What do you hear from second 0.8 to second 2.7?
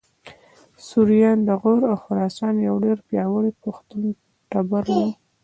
سوریان د غور او خراسان